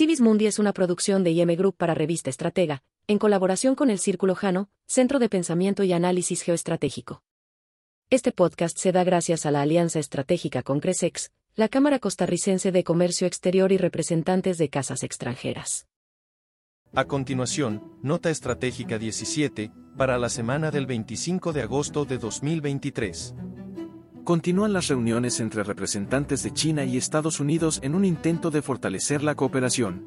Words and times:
Civis 0.00 0.22
Mundi 0.22 0.46
es 0.46 0.58
una 0.58 0.72
producción 0.72 1.24
de 1.24 1.32
IM 1.32 1.54
Group 1.56 1.76
para 1.76 1.92
Revista 1.92 2.30
Estratega, 2.30 2.82
en 3.06 3.18
colaboración 3.18 3.74
con 3.74 3.90
el 3.90 3.98
Círculo 3.98 4.34
Jano, 4.34 4.70
Centro 4.86 5.18
de 5.18 5.28
Pensamiento 5.28 5.82
y 5.84 5.92
Análisis 5.92 6.40
Geoestratégico. 6.40 7.22
Este 8.08 8.32
podcast 8.32 8.78
se 8.78 8.92
da 8.92 9.04
gracias 9.04 9.44
a 9.44 9.50
la 9.50 9.60
alianza 9.60 9.98
estratégica 9.98 10.62
con 10.62 10.80
Cresex, 10.80 11.32
la 11.54 11.68
Cámara 11.68 11.98
Costarricense 11.98 12.72
de 12.72 12.82
Comercio 12.82 13.26
Exterior 13.26 13.72
y 13.72 13.76
representantes 13.76 14.56
de 14.56 14.70
casas 14.70 15.02
extranjeras. 15.02 15.86
A 16.94 17.04
continuación, 17.04 17.98
Nota 18.02 18.30
Estratégica 18.30 18.98
17, 18.98 19.70
para 19.98 20.16
la 20.16 20.30
semana 20.30 20.70
del 20.70 20.86
25 20.86 21.52
de 21.52 21.60
agosto 21.60 22.06
de 22.06 22.16
2023. 22.16 23.34
Continúan 24.24 24.72
las 24.74 24.88
reuniones 24.88 25.40
entre 25.40 25.64
representantes 25.64 26.42
de 26.42 26.52
China 26.52 26.84
y 26.84 26.96
Estados 26.96 27.40
Unidos 27.40 27.80
en 27.82 27.94
un 27.94 28.04
intento 28.04 28.50
de 28.50 28.60
fortalecer 28.62 29.22
la 29.22 29.34
cooperación. 29.34 30.04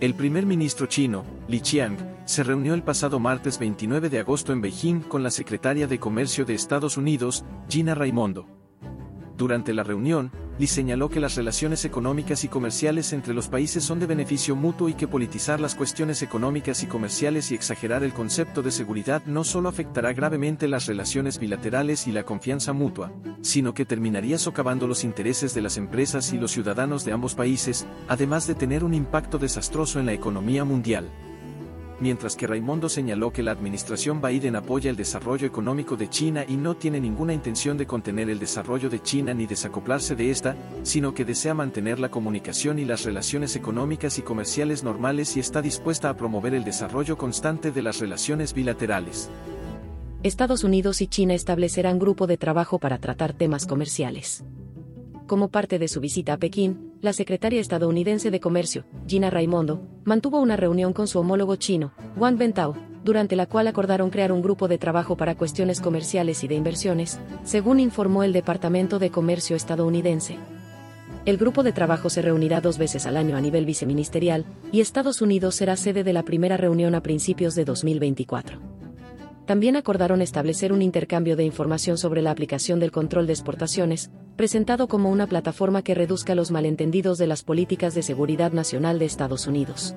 El 0.00 0.14
primer 0.14 0.46
ministro 0.46 0.86
chino, 0.86 1.24
Li 1.46 1.60
Qiang, 1.60 1.96
se 2.24 2.42
reunió 2.42 2.74
el 2.74 2.82
pasado 2.82 3.20
martes 3.20 3.58
29 3.58 4.08
de 4.08 4.18
agosto 4.18 4.52
en 4.52 4.60
Beijing 4.60 5.00
con 5.00 5.22
la 5.22 5.30
secretaria 5.30 5.86
de 5.86 6.00
Comercio 6.00 6.44
de 6.44 6.54
Estados 6.54 6.96
Unidos, 6.96 7.44
Gina 7.68 7.94
Raimondo. 7.94 8.46
Durante 9.36 9.74
la 9.74 9.84
reunión, 9.84 10.32
Li 10.60 10.66
señaló 10.66 11.08
que 11.08 11.20
las 11.20 11.36
relaciones 11.36 11.86
económicas 11.86 12.44
y 12.44 12.48
comerciales 12.48 13.14
entre 13.14 13.32
los 13.32 13.48
países 13.48 13.82
son 13.82 13.98
de 13.98 14.04
beneficio 14.04 14.54
mutuo 14.54 14.90
y 14.90 14.92
que 14.92 15.08
politizar 15.08 15.58
las 15.58 15.74
cuestiones 15.74 16.20
económicas 16.20 16.82
y 16.82 16.86
comerciales 16.86 17.50
y 17.50 17.54
exagerar 17.54 18.04
el 18.04 18.12
concepto 18.12 18.60
de 18.60 18.70
seguridad 18.70 19.22
no 19.24 19.42
solo 19.42 19.70
afectará 19.70 20.12
gravemente 20.12 20.68
las 20.68 20.84
relaciones 20.84 21.38
bilaterales 21.38 22.06
y 22.06 22.12
la 22.12 22.24
confianza 22.24 22.74
mutua, 22.74 23.10
sino 23.40 23.72
que 23.72 23.86
terminaría 23.86 24.36
socavando 24.36 24.86
los 24.86 25.02
intereses 25.02 25.54
de 25.54 25.62
las 25.62 25.78
empresas 25.78 26.30
y 26.34 26.36
los 26.36 26.50
ciudadanos 26.50 27.06
de 27.06 27.12
ambos 27.12 27.34
países, 27.34 27.86
además 28.06 28.46
de 28.46 28.54
tener 28.54 28.84
un 28.84 28.92
impacto 28.92 29.38
desastroso 29.38 29.98
en 29.98 30.04
la 30.04 30.12
economía 30.12 30.66
mundial 30.66 31.08
mientras 32.00 32.34
que 32.34 32.46
Raimondo 32.46 32.88
señaló 32.88 33.32
que 33.32 33.42
la 33.42 33.52
administración 33.52 34.20
Biden 34.20 34.56
apoya 34.56 34.90
el 34.90 34.96
desarrollo 34.96 35.46
económico 35.46 35.96
de 35.96 36.08
China 36.08 36.44
y 36.48 36.56
no 36.56 36.74
tiene 36.76 37.00
ninguna 37.00 37.32
intención 37.32 37.76
de 37.78 37.86
contener 37.86 38.30
el 38.30 38.38
desarrollo 38.38 38.90
de 38.90 39.02
China 39.02 39.34
ni 39.34 39.46
desacoplarse 39.46 40.16
de 40.16 40.30
esta, 40.30 40.56
sino 40.82 41.14
que 41.14 41.24
desea 41.24 41.54
mantener 41.54 42.00
la 42.00 42.10
comunicación 42.10 42.78
y 42.78 42.84
las 42.84 43.04
relaciones 43.04 43.54
económicas 43.56 44.18
y 44.18 44.22
comerciales 44.22 44.82
normales 44.82 45.36
y 45.36 45.40
está 45.40 45.62
dispuesta 45.62 46.08
a 46.08 46.16
promover 46.16 46.54
el 46.54 46.64
desarrollo 46.64 47.16
constante 47.16 47.70
de 47.70 47.82
las 47.82 48.00
relaciones 48.00 48.54
bilaterales. 48.54 49.30
Estados 50.22 50.64
Unidos 50.64 51.00
y 51.00 51.06
China 51.06 51.34
establecerán 51.34 51.98
grupo 51.98 52.26
de 52.26 52.36
trabajo 52.36 52.78
para 52.78 52.98
tratar 52.98 53.32
temas 53.32 53.66
comerciales. 53.66 54.44
Como 55.26 55.48
parte 55.48 55.78
de 55.78 55.88
su 55.88 56.00
visita 56.00 56.34
a 56.34 56.36
Pekín, 56.36 56.89
la 57.02 57.12
secretaria 57.14 57.60
estadounidense 57.60 58.30
de 58.30 58.40
Comercio, 58.40 58.84
Gina 59.06 59.30
Raimondo, 59.30 59.80
mantuvo 60.04 60.38
una 60.38 60.56
reunión 60.56 60.92
con 60.92 61.08
su 61.08 61.18
homólogo 61.18 61.56
chino, 61.56 61.92
Wang 62.16 62.36
Bentao, 62.36 62.76
durante 63.04 63.36
la 63.36 63.46
cual 63.46 63.68
acordaron 63.68 64.10
crear 64.10 64.32
un 64.32 64.42
grupo 64.42 64.68
de 64.68 64.76
trabajo 64.76 65.16
para 65.16 65.34
cuestiones 65.34 65.80
comerciales 65.80 66.44
y 66.44 66.48
de 66.48 66.56
inversiones, 66.56 67.18
según 67.44 67.80
informó 67.80 68.22
el 68.22 68.34
Departamento 68.34 68.98
de 68.98 69.10
Comercio 69.10 69.56
estadounidense. 69.56 70.36
El 71.24 71.38
grupo 71.38 71.62
de 71.62 71.72
trabajo 71.72 72.10
se 72.10 72.20
reunirá 72.20 72.60
dos 72.60 72.76
veces 72.76 73.06
al 73.06 73.16
año 73.16 73.36
a 73.36 73.40
nivel 73.40 73.64
viceministerial, 73.64 74.44
y 74.70 74.80
Estados 74.80 75.22
Unidos 75.22 75.54
será 75.54 75.76
sede 75.76 76.04
de 76.04 76.12
la 76.12 76.22
primera 76.22 76.58
reunión 76.58 76.94
a 76.94 77.02
principios 77.02 77.54
de 77.54 77.64
2024. 77.64 78.58
También 79.46 79.74
acordaron 79.76 80.22
establecer 80.22 80.72
un 80.72 80.80
intercambio 80.80 81.34
de 81.34 81.44
información 81.44 81.98
sobre 81.98 82.22
la 82.22 82.30
aplicación 82.30 82.78
del 82.78 82.92
control 82.92 83.26
de 83.26 83.32
exportaciones, 83.32 84.10
presentado 84.40 84.88
como 84.88 85.10
una 85.10 85.26
plataforma 85.26 85.82
que 85.82 85.94
reduzca 85.94 86.34
los 86.34 86.50
malentendidos 86.50 87.18
de 87.18 87.26
las 87.26 87.42
políticas 87.42 87.94
de 87.94 88.02
seguridad 88.02 88.52
nacional 88.52 88.98
de 88.98 89.04
Estados 89.04 89.46
Unidos. 89.46 89.94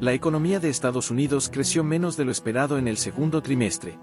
La 0.00 0.12
economía 0.12 0.58
de 0.58 0.70
Estados 0.70 1.12
Unidos 1.12 1.50
creció 1.52 1.84
menos 1.84 2.16
de 2.16 2.24
lo 2.24 2.32
esperado 2.32 2.78
en 2.78 2.88
el 2.88 2.96
segundo 2.96 3.42
trimestre. 3.42 3.96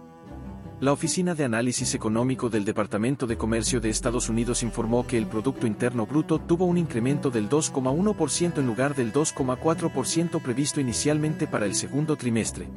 La 0.80 0.94
Oficina 0.94 1.36
de 1.36 1.44
Análisis 1.44 1.94
Económico 1.96 2.50
del 2.50 2.64
Departamento 2.64 3.28
de 3.28 3.36
Comercio 3.36 3.82
de 3.82 3.90
Estados 3.90 4.30
Unidos 4.30 4.64
informó 4.64 5.06
que 5.06 5.18
el 5.18 5.28
Producto 5.28 5.68
Interno 5.68 6.06
Bruto 6.06 6.40
tuvo 6.40 6.64
un 6.64 6.78
incremento 6.78 7.30
del 7.30 7.50
2,1% 7.50 8.58
en 8.58 8.66
lugar 8.66 8.96
del 8.96 9.12
2,4% 9.12 10.42
previsto 10.42 10.80
inicialmente 10.80 11.46
para 11.46 11.66
el 11.66 11.76
segundo 11.76 12.16
trimestre. 12.16 12.70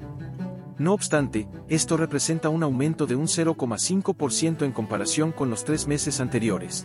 No 0.77 0.93
obstante, 0.93 1.47
esto 1.69 1.97
representa 1.97 2.49
un 2.49 2.65
aumento 2.65 3.07
de 3.07 3.15
un 3.15 3.27
0,5% 3.27 4.65
en 4.65 4.73
comparación 4.73 5.31
con 5.31 5.49
los 5.49 5.65
tres 5.65 5.87
meses 5.87 6.21
anteriores. 6.21 6.85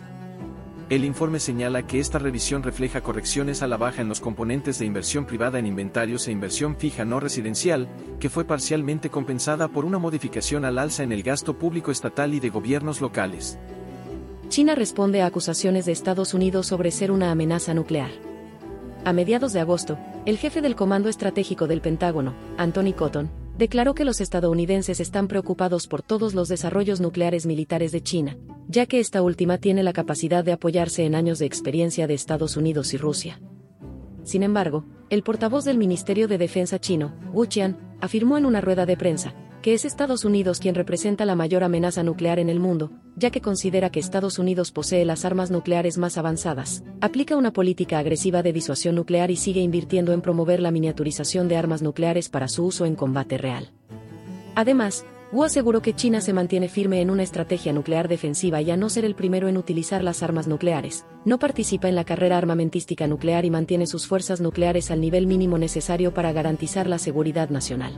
El 0.90 1.04
informe 1.04 1.40
señala 1.40 1.86
que 1.86 1.98
esta 1.98 2.18
revisión 2.18 2.62
refleja 2.62 3.00
correcciones 3.00 3.62
a 3.62 3.66
la 3.66 3.76
baja 3.76 4.02
en 4.02 4.08
los 4.08 4.20
componentes 4.20 4.78
de 4.78 4.86
inversión 4.86 5.24
privada 5.24 5.58
en 5.58 5.66
inventarios 5.66 6.26
e 6.26 6.32
inversión 6.32 6.76
fija 6.76 7.04
no 7.04 7.20
residencial, 7.20 7.88
que 8.20 8.28
fue 8.28 8.44
parcialmente 8.44 9.10
compensada 9.10 9.68
por 9.68 9.84
una 9.84 9.98
modificación 9.98 10.64
al 10.64 10.78
alza 10.78 11.02
en 11.02 11.12
el 11.12 11.22
gasto 11.22 11.58
público 11.58 11.90
estatal 11.90 12.34
y 12.34 12.40
de 12.40 12.50
gobiernos 12.50 13.00
locales. 13.00 13.58
China 14.48 14.74
responde 14.74 15.22
a 15.22 15.26
acusaciones 15.26 15.84
de 15.86 15.92
Estados 15.92 16.34
Unidos 16.34 16.66
sobre 16.66 16.90
ser 16.90 17.12
una 17.12 17.30
amenaza 17.30 17.72
nuclear. 17.74 18.10
A 19.04 19.12
mediados 19.12 19.52
de 19.52 19.60
agosto, 19.60 19.96
el 20.26 20.38
jefe 20.38 20.60
del 20.60 20.74
Comando 20.74 21.08
Estratégico 21.08 21.68
del 21.68 21.80
Pentágono, 21.80 22.34
Anthony 22.58 22.92
Cotton, 22.96 23.30
declaró 23.60 23.94
que 23.94 24.06
los 24.06 24.22
estadounidenses 24.22 25.00
están 25.00 25.28
preocupados 25.28 25.86
por 25.86 26.00
todos 26.00 26.32
los 26.32 26.48
desarrollos 26.48 26.98
nucleares 26.98 27.44
militares 27.44 27.92
de 27.92 28.02
China, 28.02 28.38
ya 28.68 28.86
que 28.86 29.00
esta 29.00 29.20
última 29.20 29.58
tiene 29.58 29.82
la 29.82 29.92
capacidad 29.92 30.42
de 30.42 30.52
apoyarse 30.52 31.04
en 31.04 31.14
años 31.14 31.38
de 31.38 31.44
experiencia 31.44 32.06
de 32.06 32.14
Estados 32.14 32.56
Unidos 32.56 32.94
y 32.94 32.96
Rusia. 32.96 33.38
Sin 34.24 34.42
embargo, 34.42 34.86
el 35.10 35.22
portavoz 35.22 35.66
del 35.66 35.76
Ministerio 35.76 36.26
de 36.26 36.38
Defensa 36.38 36.80
chino, 36.80 37.12
Wu 37.34 37.48
Qian, 37.48 37.76
afirmó 38.00 38.38
en 38.38 38.46
una 38.46 38.62
rueda 38.62 38.86
de 38.86 38.96
prensa, 38.96 39.34
que 39.62 39.74
es 39.74 39.84
Estados 39.84 40.24
Unidos 40.24 40.58
quien 40.58 40.74
representa 40.74 41.24
la 41.24 41.34
mayor 41.34 41.64
amenaza 41.64 42.02
nuclear 42.02 42.38
en 42.38 42.48
el 42.48 42.60
mundo, 42.60 42.90
ya 43.16 43.30
que 43.30 43.40
considera 43.40 43.90
que 43.90 44.00
Estados 44.00 44.38
Unidos 44.38 44.72
posee 44.72 45.04
las 45.04 45.24
armas 45.24 45.50
nucleares 45.50 45.98
más 45.98 46.16
avanzadas, 46.16 46.82
aplica 47.00 47.36
una 47.36 47.52
política 47.52 47.98
agresiva 47.98 48.42
de 48.42 48.52
disuasión 48.52 48.94
nuclear 48.94 49.30
y 49.30 49.36
sigue 49.36 49.60
invirtiendo 49.60 50.12
en 50.12 50.22
promover 50.22 50.60
la 50.60 50.70
miniaturización 50.70 51.48
de 51.48 51.56
armas 51.56 51.82
nucleares 51.82 52.28
para 52.28 52.48
su 52.48 52.64
uso 52.64 52.86
en 52.86 52.94
combate 52.94 53.36
real. 53.36 53.70
Además, 54.54 55.04
Wu 55.32 55.44
aseguró 55.44 55.80
que 55.80 55.94
China 55.94 56.20
se 56.20 56.32
mantiene 56.32 56.68
firme 56.68 57.00
en 57.00 57.08
una 57.08 57.22
estrategia 57.22 57.72
nuclear 57.72 58.08
defensiva 58.08 58.60
y 58.62 58.70
a 58.72 58.76
no 58.76 58.88
ser 58.88 59.04
el 59.04 59.14
primero 59.14 59.46
en 59.46 59.58
utilizar 59.58 60.02
las 60.02 60.24
armas 60.24 60.48
nucleares, 60.48 61.06
no 61.24 61.38
participa 61.38 61.88
en 61.88 61.94
la 61.94 62.04
carrera 62.04 62.36
armamentística 62.36 63.06
nuclear 63.06 63.44
y 63.44 63.50
mantiene 63.50 63.86
sus 63.86 64.08
fuerzas 64.08 64.40
nucleares 64.40 64.90
al 64.90 65.00
nivel 65.00 65.28
mínimo 65.28 65.56
necesario 65.56 66.12
para 66.12 66.32
garantizar 66.32 66.88
la 66.88 66.98
seguridad 66.98 67.48
nacional. 67.48 67.92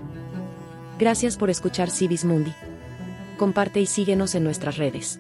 Gracias 1.03 1.37
por 1.37 1.51
escuchar 1.51 1.91
Civis 1.91 2.25
Mundi. 2.25 2.53
Comparte 3.37 3.81
y 3.81 3.87
síguenos 3.87 4.37
en 4.37 4.45
nuestras 4.45 4.77
redes. 4.77 5.19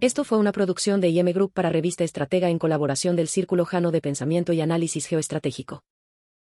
Esto 0.00 0.24
fue 0.24 0.38
una 0.38 0.50
producción 0.50 1.02
de 1.02 1.10
IM 1.10 1.30
Group 1.34 1.52
para 1.52 1.68
Revista 1.68 2.04
Estratega 2.04 2.48
en 2.48 2.58
colaboración 2.58 3.14
del 3.14 3.28
Círculo 3.28 3.66
Jano 3.66 3.90
de 3.90 4.00
Pensamiento 4.00 4.54
y 4.54 4.62
Análisis 4.62 5.04
Geoestratégico. 5.04 5.82